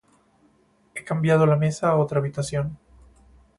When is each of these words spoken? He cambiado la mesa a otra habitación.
He 0.95 1.03
cambiado 1.03 1.45
la 1.45 1.57
mesa 1.57 1.89
a 1.89 1.95
otra 1.95 2.17
habitación. 2.21 2.79